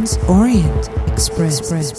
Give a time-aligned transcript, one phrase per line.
[0.00, 1.68] Trans Orient Express.
[1.68, 1.92] Trans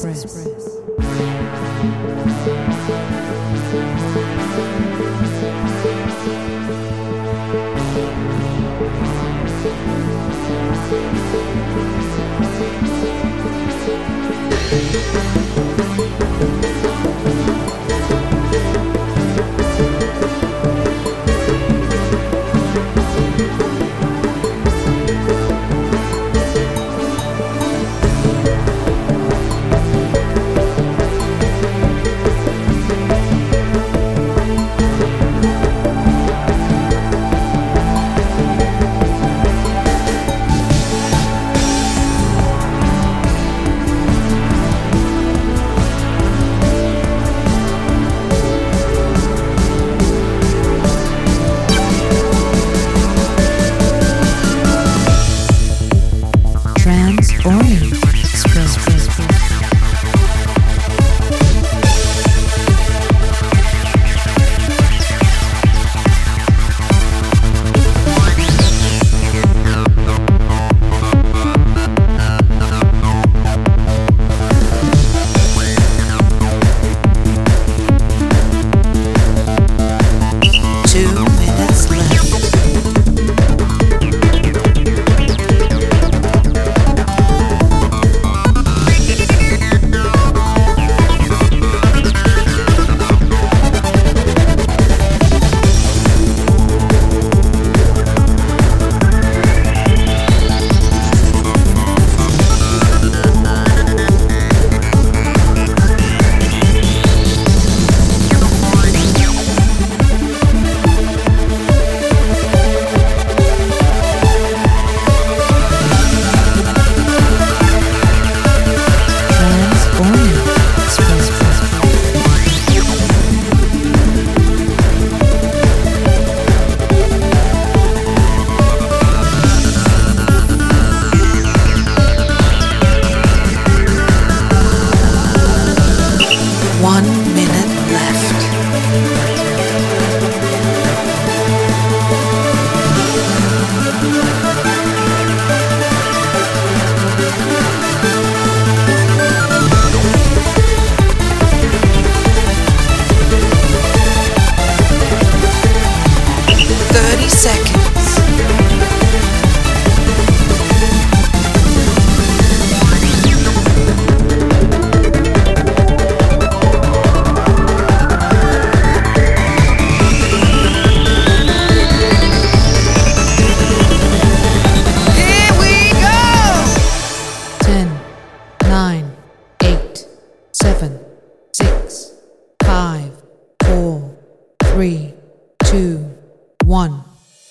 [186.72, 187.04] 1,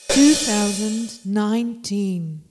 [0.09, 2.50] 2019.